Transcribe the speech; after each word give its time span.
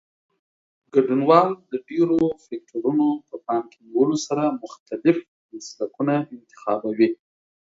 ګډونوال 0.93 1.49
د 1.71 1.73
ډېرو 1.89 2.19
فکټورونو 2.45 3.07
په 3.27 3.35
پام 3.45 3.63
کې 3.71 3.79
نیولو 3.87 4.17
سره 4.27 4.43
مختلف 4.63 5.17
مسلکونه 5.53 6.15
انتخابوي. 6.35 7.09